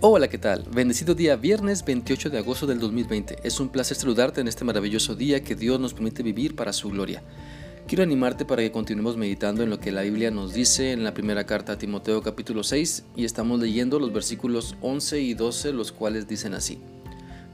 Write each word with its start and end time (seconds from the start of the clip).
Hola, 0.00 0.28
¿qué 0.28 0.38
tal? 0.38 0.62
Bendecido 0.72 1.16
día, 1.16 1.34
viernes 1.34 1.84
28 1.84 2.30
de 2.30 2.38
agosto 2.38 2.68
del 2.68 2.78
2020. 2.78 3.38
Es 3.42 3.58
un 3.58 3.68
placer 3.68 3.96
saludarte 3.96 4.40
en 4.40 4.46
este 4.46 4.64
maravilloso 4.64 5.16
día 5.16 5.42
que 5.42 5.56
Dios 5.56 5.80
nos 5.80 5.92
permite 5.92 6.22
vivir 6.22 6.54
para 6.54 6.72
su 6.72 6.88
gloria. 6.88 7.24
Quiero 7.88 8.04
animarte 8.04 8.44
para 8.44 8.62
que 8.62 8.70
continuemos 8.70 9.16
meditando 9.16 9.64
en 9.64 9.70
lo 9.70 9.80
que 9.80 9.90
la 9.90 10.02
Biblia 10.02 10.30
nos 10.30 10.54
dice 10.54 10.92
en 10.92 11.02
la 11.02 11.14
primera 11.14 11.46
carta 11.46 11.72
a 11.72 11.78
Timoteo 11.78 12.22
capítulo 12.22 12.62
6 12.62 13.06
y 13.16 13.24
estamos 13.24 13.58
leyendo 13.58 13.98
los 13.98 14.12
versículos 14.12 14.76
11 14.82 15.20
y 15.20 15.34
12 15.34 15.72
los 15.72 15.90
cuales 15.90 16.28
dicen 16.28 16.54
así. 16.54 16.78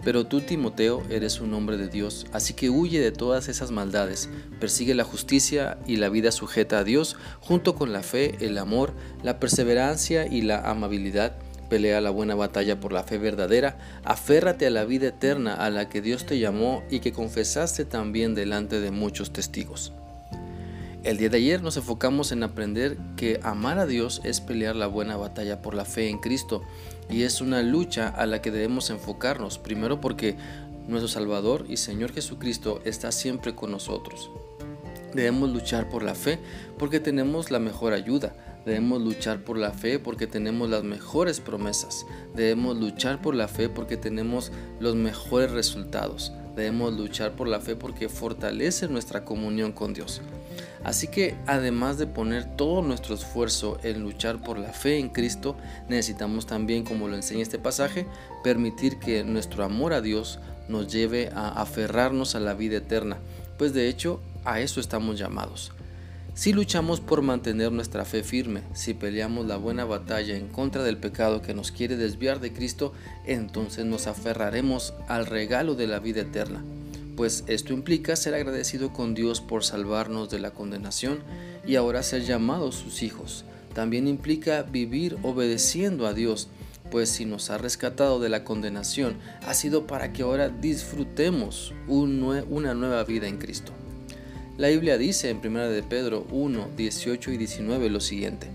Pero 0.04 0.26
tú, 0.26 0.42
Timoteo, 0.42 1.02
eres 1.08 1.40
un 1.40 1.54
hombre 1.54 1.78
de 1.78 1.88
Dios, 1.88 2.26
así 2.34 2.52
que 2.52 2.68
huye 2.68 3.00
de 3.00 3.10
todas 3.10 3.48
esas 3.48 3.70
maldades, 3.70 4.28
persigue 4.60 4.94
la 4.94 5.04
justicia 5.04 5.78
y 5.86 5.96
la 5.96 6.10
vida 6.10 6.30
sujeta 6.30 6.80
a 6.80 6.84
Dios, 6.84 7.16
junto 7.40 7.74
con 7.74 7.94
la 7.94 8.02
fe, 8.02 8.36
el 8.40 8.58
amor, 8.58 8.92
la 9.22 9.40
perseverancia 9.40 10.26
y 10.26 10.42
la 10.42 10.70
amabilidad 10.70 11.38
Pelea 11.74 12.00
la 12.00 12.10
buena 12.10 12.36
batalla 12.36 12.78
por 12.78 12.92
la 12.92 13.02
fe 13.02 13.18
verdadera, 13.18 13.76
aférrate 14.04 14.64
a 14.64 14.70
la 14.70 14.84
vida 14.84 15.08
eterna 15.08 15.54
a 15.54 15.70
la 15.70 15.88
que 15.88 16.00
Dios 16.00 16.24
te 16.24 16.38
llamó 16.38 16.84
y 16.88 17.00
que 17.00 17.12
confesaste 17.12 17.84
también 17.84 18.36
delante 18.36 18.78
de 18.78 18.92
muchos 18.92 19.32
testigos. 19.32 19.92
El 21.02 21.16
día 21.16 21.30
de 21.30 21.38
ayer 21.38 21.62
nos 21.62 21.76
enfocamos 21.76 22.30
en 22.30 22.44
aprender 22.44 22.96
que 23.16 23.40
amar 23.42 23.80
a 23.80 23.86
Dios 23.86 24.20
es 24.22 24.40
pelear 24.40 24.76
la 24.76 24.86
buena 24.86 25.16
batalla 25.16 25.62
por 25.62 25.74
la 25.74 25.84
fe 25.84 26.10
en 26.10 26.18
Cristo 26.18 26.62
y 27.10 27.24
es 27.24 27.40
una 27.40 27.60
lucha 27.60 28.06
a 28.06 28.24
la 28.26 28.40
que 28.40 28.52
debemos 28.52 28.90
enfocarnos, 28.90 29.58
primero 29.58 30.00
porque 30.00 30.36
nuestro 30.86 31.08
Salvador 31.08 31.66
y 31.68 31.78
Señor 31.78 32.12
Jesucristo 32.12 32.82
está 32.84 33.10
siempre 33.10 33.56
con 33.56 33.72
nosotros. 33.72 34.30
Debemos 35.12 35.50
luchar 35.50 35.88
por 35.88 36.04
la 36.04 36.14
fe 36.14 36.38
porque 36.78 37.00
tenemos 37.00 37.50
la 37.50 37.58
mejor 37.58 37.94
ayuda, 37.94 38.53
Debemos 38.64 39.02
luchar 39.02 39.44
por 39.44 39.58
la 39.58 39.72
fe 39.72 39.98
porque 39.98 40.26
tenemos 40.26 40.70
las 40.70 40.84
mejores 40.84 41.40
promesas. 41.40 42.06
Debemos 42.34 42.76
luchar 42.76 43.20
por 43.20 43.34
la 43.34 43.48
fe 43.48 43.68
porque 43.68 43.96
tenemos 43.96 44.52
los 44.80 44.94
mejores 44.94 45.50
resultados. 45.50 46.32
Debemos 46.56 46.94
luchar 46.94 47.32
por 47.32 47.48
la 47.48 47.60
fe 47.60 47.76
porque 47.76 48.08
fortalece 48.08 48.88
nuestra 48.88 49.24
comunión 49.24 49.72
con 49.72 49.92
Dios. 49.92 50.22
Así 50.84 51.08
que 51.08 51.34
además 51.46 51.98
de 51.98 52.06
poner 52.06 52.56
todo 52.56 52.82
nuestro 52.82 53.14
esfuerzo 53.14 53.78
en 53.82 54.02
luchar 54.02 54.42
por 54.42 54.58
la 54.58 54.72
fe 54.72 54.98
en 54.98 55.08
Cristo, 55.08 55.56
necesitamos 55.88 56.46
también, 56.46 56.84
como 56.84 57.08
lo 57.08 57.16
enseña 57.16 57.42
este 57.42 57.58
pasaje, 57.58 58.06
permitir 58.42 58.98
que 58.98 59.24
nuestro 59.24 59.64
amor 59.64 59.94
a 59.94 60.00
Dios 60.00 60.38
nos 60.68 60.92
lleve 60.92 61.30
a 61.34 61.48
aferrarnos 61.60 62.34
a 62.34 62.40
la 62.40 62.54
vida 62.54 62.76
eterna, 62.76 63.18
pues 63.58 63.74
de 63.74 63.88
hecho 63.88 64.20
a 64.44 64.60
eso 64.60 64.80
estamos 64.80 65.18
llamados. 65.18 65.72
Si 66.34 66.52
luchamos 66.52 66.98
por 66.98 67.22
mantener 67.22 67.70
nuestra 67.70 68.04
fe 68.04 68.24
firme, 68.24 68.62
si 68.72 68.92
peleamos 68.92 69.46
la 69.46 69.56
buena 69.56 69.84
batalla 69.84 70.36
en 70.36 70.48
contra 70.48 70.82
del 70.82 70.96
pecado 70.96 71.42
que 71.42 71.54
nos 71.54 71.70
quiere 71.70 71.96
desviar 71.96 72.40
de 72.40 72.52
Cristo, 72.52 72.92
entonces 73.24 73.84
nos 73.84 74.08
aferraremos 74.08 74.94
al 75.06 75.26
regalo 75.26 75.76
de 75.76 75.86
la 75.86 76.00
vida 76.00 76.22
eterna. 76.22 76.64
Pues 77.16 77.44
esto 77.46 77.72
implica 77.72 78.16
ser 78.16 78.34
agradecido 78.34 78.92
con 78.92 79.14
Dios 79.14 79.40
por 79.40 79.62
salvarnos 79.62 80.28
de 80.28 80.40
la 80.40 80.50
condenación 80.50 81.20
y 81.64 81.76
ahora 81.76 82.02
ser 82.02 82.24
llamados 82.24 82.74
sus 82.74 83.04
hijos. 83.04 83.44
También 83.72 84.08
implica 84.08 84.64
vivir 84.64 85.16
obedeciendo 85.22 86.04
a 86.04 86.14
Dios, 86.14 86.48
pues 86.90 87.10
si 87.10 87.26
nos 87.26 87.48
ha 87.50 87.58
rescatado 87.58 88.18
de 88.18 88.28
la 88.28 88.42
condenación, 88.42 89.18
ha 89.46 89.54
sido 89.54 89.86
para 89.86 90.12
que 90.12 90.22
ahora 90.22 90.48
disfrutemos 90.48 91.72
una 91.86 92.74
nueva 92.74 93.04
vida 93.04 93.28
en 93.28 93.38
Cristo. 93.38 93.72
La 94.56 94.68
Biblia 94.68 94.98
dice 94.98 95.30
en 95.30 95.40
1 95.44 95.68
de 95.70 95.82
Pedro 95.82 96.24
1, 96.30 96.68
18 96.76 97.32
y 97.32 97.36
19 97.38 97.90
lo 97.90 97.98
siguiente. 97.98 98.46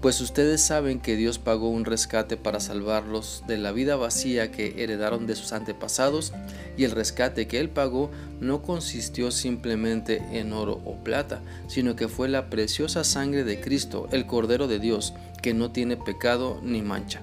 Pues 0.00 0.20
ustedes 0.20 0.60
saben 0.60 0.98
que 0.98 1.14
Dios 1.14 1.38
pagó 1.38 1.70
un 1.70 1.84
rescate 1.84 2.36
para 2.36 2.58
salvarlos 2.58 3.44
de 3.46 3.56
la 3.56 3.70
vida 3.70 3.94
vacía 3.94 4.50
que 4.50 4.82
heredaron 4.82 5.28
de 5.28 5.36
sus 5.36 5.52
antepasados 5.52 6.32
y 6.76 6.82
el 6.82 6.90
rescate 6.90 7.46
que 7.46 7.60
Él 7.60 7.68
pagó 7.68 8.10
no 8.40 8.62
consistió 8.62 9.30
simplemente 9.30 10.20
en 10.32 10.52
oro 10.52 10.80
o 10.84 10.96
plata, 11.04 11.40
sino 11.68 11.94
que 11.94 12.08
fue 12.08 12.28
la 12.28 12.50
preciosa 12.50 13.04
sangre 13.04 13.44
de 13.44 13.60
Cristo, 13.60 14.08
el 14.10 14.26
Cordero 14.26 14.66
de 14.66 14.80
Dios, 14.80 15.14
que 15.40 15.54
no 15.54 15.70
tiene 15.70 15.96
pecado 15.96 16.60
ni 16.64 16.82
mancha. 16.82 17.22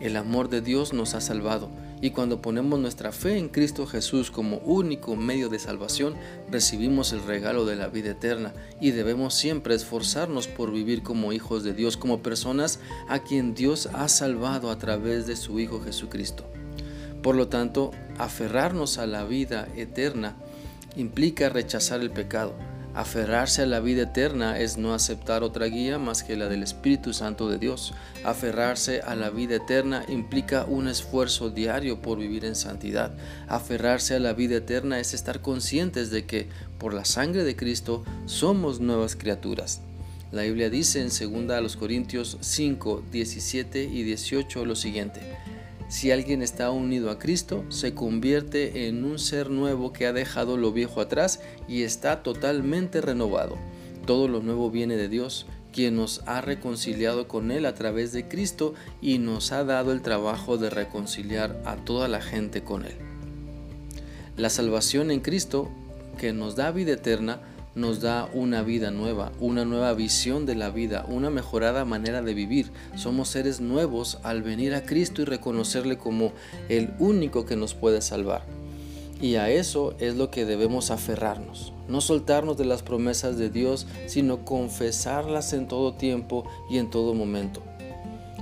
El 0.00 0.16
amor 0.16 0.48
de 0.48 0.62
Dios 0.62 0.94
nos 0.94 1.12
ha 1.12 1.20
salvado 1.20 1.68
y 2.02 2.10
cuando 2.10 2.40
ponemos 2.40 2.80
nuestra 2.80 3.12
fe 3.12 3.36
en 3.36 3.48
Cristo 3.48 3.86
Jesús 3.86 4.30
como 4.30 4.58
único 4.58 5.16
medio 5.16 5.48
de 5.48 5.58
salvación, 5.58 6.14
recibimos 6.50 7.12
el 7.12 7.22
regalo 7.22 7.66
de 7.66 7.76
la 7.76 7.88
vida 7.88 8.10
eterna 8.10 8.54
y 8.80 8.92
debemos 8.92 9.34
siempre 9.34 9.74
esforzarnos 9.74 10.48
por 10.48 10.72
vivir 10.72 11.02
como 11.02 11.32
hijos 11.32 11.62
de 11.62 11.74
Dios, 11.74 11.96
como 11.96 12.22
personas 12.22 12.80
a 13.08 13.18
quien 13.18 13.54
Dios 13.54 13.88
ha 13.92 14.08
salvado 14.08 14.70
a 14.70 14.78
través 14.78 15.26
de 15.26 15.36
su 15.36 15.60
Hijo 15.60 15.80
Jesucristo. 15.82 16.44
Por 17.22 17.36
lo 17.36 17.48
tanto, 17.48 17.90
aferrarnos 18.18 18.96
a 18.96 19.06
la 19.06 19.24
vida 19.24 19.68
eterna 19.76 20.36
implica 20.96 21.50
rechazar 21.50 22.00
el 22.00 22.10
pecado, 22.10 22.54
Aferrarse 22.94 23.62
a 23.62 23.66
la 23.66 23.78
vida 23.78 24.02
eterna 24.02 24.58
es 24.58 24.76
no 24.76 24.94
aceptar 24.94 25.44
otra 25.44 25.66
guía 25.66 25.98
más 25.98 26.24
que 26.24 26.36
la 26.36 26.48
del 26.48 26.64
Espíritu 26.64 27.12
Santo 27.12 27.48
de 27.48 27.58
Dios. 27.58 27.94
Aferrarse 28.24 29.00
a 29.00 29.14
la 29.14 29.30
vida 29.30 29.56
eterna 29.56 30.04
implica 30.08 30.64
un 30.64 30.88
esfuerzo 30.88 31.50
diario 31.50 32.02
por 32.02 32.18
vivir 32.18 32.44
en 32.44 32.56
santidad. 32.56 33.12
Aferrarse 33.46 34.16
a 34.16 34.20
la 34.20 34.32
vida 34.32 34.56
eterna 34.56 34.98
es 34.98 35.14
estar 35.14 35.40
conscientes 35.40 36.10
de 36.10 36.26
que 36.26 36.48
por 36.78 36.92
la 36.92 37.04
sangre 37.04 37.44
de 37.44 37.54
Cristo 37.54 38.04
somos 38.26 38.80
nuevas 38.80 39.14
criaturas. 39.14 39.82
La 40.32 40.42
Biblia 40.42 40.68
dice 40.68 41.00
en 41.00 41.08
2 41.08 41.76
Corintios 41.76 42.38
5, 42.40 43.04
17 43.12 43.84
y 43.84 44.02
18 44.02 44.64
lo 44.64 44.74
siguiente. 44.74 45.20
Si 45.90 46.12
alguien 46.12 46.40
está 46.40 46.70
unido 46.70 47.10
a 47.10 47.18
Cristo, 47.18 47.64
se 47.68 47.94
convierte 47.94 48.86
en 48.86 49.04
un 49.04 49.18
ser 49.18 49.50
nuevo 49.50 49.92
que 49.92 50.06
ha 50.06 50.12
dejado 50.12 50.56
lo 50.56 50.70
viejo 50.70 51.00
atrás 51.00 51.40
y 51.66 51.82
está 51.82 52.22
totalmente 52.22 53.00
renovado. 53.00 53.58
Todo 54.06 54.28
lo 54.28 54.40
nuevo 54.40 54.70
viene 54.70 54.96
de 54.96 55.08
Dios, 55.08 55.46
quien 55.72 55.96
nos 55.96 56.22
ha 56.26 56.42
reconciliado 56.42 57.26
con 57.26 57.50
Él 57.50 57.66
a 57.66 57.74
través 57.74 58.12
de 58.12 58.28
Cristo 58.28 58.72
y 59.02 59.18
nos 59.18 59.50
ha 59.50 59.64
dado 59.64 59.90
el 59.90 60.00
trabajo 60.00 60.58
de 60.58 60.70
reconciliar 60.70 61.60
a 61.64 61.74
toda 61.74 62.06
la 62.06 62.22
gente 62.22 62.62
con 62.62 62.86
Él. 62.86 62.94
La 64.36 64.48
salvación 64.48 65.10
en 65.10 65.18
Cristo, 65.18 65.72
que 66.18 66.32
nos 66.32 66.54
da 66.54 66.70
vida 66.70 66.92
eterna, 66.92 67.40
nos 67.74 68.00
da 68.00 68.28
una 68.34 68.62
vida 68.62 68.90
nueva, 68.90 69.32
una 69.38 69.64
nueva 69.64 69.92
visión 69.94 70.46
de 70.46 70.54
la 70.54 70.70
vida, 70.70 71.04
una 71.08 71.30
mejorada 71.30 71.84
manera 71.84 72.22
de 72.22 72.34
vivir. 72.34 72.70
Somos 72.96 73.28
seres 73.28 73.60
nuevos 73.60 74.18
al 74.22 74.42
venir 74.42 74.74
a 74.74 74.84
Cristo 74.84 75.22
y 75.22 75.24
reconocerle 75.24 75.98
como 75.98 76.32
el 76.68 76.90
único 76.98 77.46
que 77.46 77.56
nos 77.56 77.74
puede 77.74 78.02
salvar. 78.02 78.42
Y 79.20 79.36
a 79.36 79.50
eso 79.50 79.94
es 79.98 80.16
lo 80.16 80.30
que 80.30 80.46
debemos 80.46 80.90
aferrarnos, 80.90 81.74
no 81.88 82.00
soltarnos 82.00 82.56
de 82.56 82.64
las 82.64 82.82
promesas 82.82 83.36
de 83.36 83.50
Dios, 83.50 83.86
sino 84.06 84.44
confesarlas 84.44 85.52
en 85.52 85.68
todo 85.68 85.94
tiempo 85.94 86.44
y 86.70 86.78
en 86.78 86.88
todo 86.88 87.14
momento. 87.14 87.62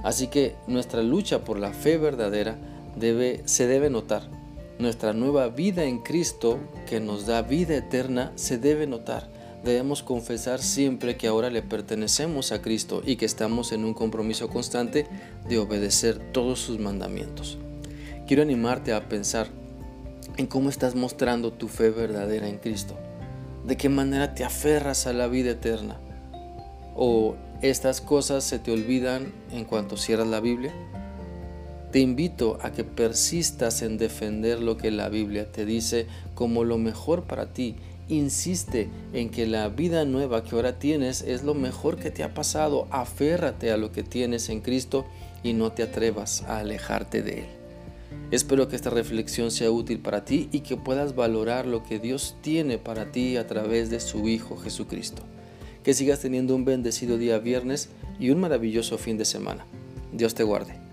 Así 0.04 0.28
que 0.28 0.54
nuestra 0.68 1.02
lucha 1.02 1.44
por 1.44 1.58
la 1.58 1.72
fe 1.72 1.98
verdadera 1.98 2.56
debe, 2.96 3.42
se 3.46 3.66
debe 3.66 3.90
notar 3.90 4.37
nuestra 4.78 5.12
nueva 5.12 5.48
vida 5.48 5.84
en 5.84 5.98
Cristo, 5.98 6.58
que 6.86 7.00
nos 7.00 7.26
da 7.26 7.42
vida 7.42 7.76
eterna, 7.76 8.32
se 8.36 8.58
debe 8.58 8.86
notar. 8.86 9.28
Debemos 9.64 10.02
confesar 10.02 10.60
siempre 10.60 11.16
que 11.16 11.26
ahora 11.26 11.50
le 11.50 11.62
pertenecemos 11.62 12.52
a 12.52 12.62
Cristo 12.62 13.02
y 13.04 13.16
que 13.16 13.26
estamos 13.26 13.72
en 13.72 13.84
un 13.84 13.92
compromiso 13.92 14.48
constante 14.48 15.06
de 15.48 15.58
obedecer 15.58 16.32
todos 16.32 16.60
sus 16.60 16.78
mandamientos. 16.78 17.58
Quiero 18.26 18.42
animarte 18.42 18.92
a 18.92 19.08
pensar 19.08 19.48
en 20.36 20.46
cómo 20.46 20.68
estás 20.68 20.94
mostrando 20.94 21.52
tu 21.52 21.66
fe 21.66 21.90
verdadera 21.90 22.48
en 22.48 22.58
Cristo. 22.58 22.96
De 23.66 23.76
qué 23.76 23.88
manera 23.88 24.34
te 24.34 24.44
aferras 24.44 25.06
a 25.06 25.12
la 25.12 25.26
vida 25.26 25.50
eterna. 25.50 25.98
O 26.94 27.34
estas 27.60 28.00
cosas 28.00 28.44
se 28.44 28.60
te 28.60 28.70
olvidan 28.70 29.32
en 29.50 29.64
cuanto 29.64 29.96
cierras 29.96 30.28
la 30.28 30.40
Biblia. 30.40 30.72
Te 31.90 32.00
invito 32.00 32.58
a 32.60 32.72
que 32.72 32.84
persistas 32.84 33.80
en 33.80 33.96
defender 33.96 34.60
lo 34.60 34.76
que 34.76 34.90
la 34.90 35.08
Biblia 35.08 35.50
te 35.50 35.64
dice 35.64 36.06
como 36.34 36.64
lo 36.64 36.76
mejor 36.76 37.24
para 37.24 37.54
ti. 37.54 37.76
Insiste 38.08 38.88
en 39.14 39.30
que 39.30 39.46
la 39.46 39.68
vida 39.68 40.04
nueva 40.04 40.44
que 40.44 40.54
ahora 40.54 40.78
tienes 40.78 41.22
es 41.22 41.44
lo 41.44 41.54
mejor 41.54 41.96
que 41.96 42.10
te 42.10 42.22
ha 42.22 42.34
pasado. 42.34 42.86
Aférrate 42.90 43.70
a 43.70 43.78
lo 43.78 43.90
que 43.90 44.02
tienes 44.02 44.50
en 44.50 44.60
Cristo 44.60 45.06
y 45.42 45.54
no 45.54 45.72
te 45.72 45.82
atrevas 45.82 46.42
a 46.42 46.58
alejarte 46.58 47.22
de 47.22 47.38
Él. 47.40 47.46
Espero 48.30 48.68
que 48.68 48.76
esta 48.76 48.90
reflexión 48.90 49.50
sea 49.50 49.70
útil 49.70 50.00
para 50.00 50.26
ti 50.26 50.50
y 50.52 50.60
que 50.60 50.76
puedas 50.76 51.14
valorar 51.14 51.66
lo 51.66 51.84
que 51.84 51.98
Dios 51.98 52.36
tiene 52.42 52.76
para 52.76 53.12
ti 53.12 53.38
a 53.38 53.46
través 53.46 53.88
de 53.88 54.00
su 54.00 54.28
Hijo 54.28 54.58
Jesucristo. 54.58 55.22
Que 55.82 55.94
sigas 55.94 56.20
teniendo 56.20 56.54
un 56.54 56.66
bendecido 56.66 57.16
día 57.16 57.38
viernes 57.38 57.88
y 58.20 58.28
un 58.28 58.40
maravilloso 58.40 58.98
fin 58.98 59.16
de 59.16 59.24
semana. 59.24 59.64
Dios 60.12 60.34
te 60.34 60.42
guarde. 60.42 60.87